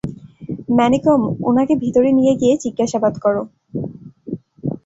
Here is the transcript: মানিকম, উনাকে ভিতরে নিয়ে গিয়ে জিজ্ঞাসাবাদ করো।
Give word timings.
মানিকম, 0.77 1.21
উনাকে 1.49 1.73
ভিতরে 1.75 2.09
নিয়ে 2.11 2.33
গিয়ে 2.35 2.53
জিজ্ঞাসাবাদ 2.63 3.13
করো। 3.23 3.41